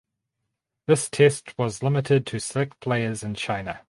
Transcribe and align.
This 0.87 1.11
test 1.11 1.55
was 1.59 1.83
limited 1.83 2.25
to 2.25 2.39
select 2.39 2.79
players 2.79 3.21
in 3.21 3.35
China. 3.35 3.79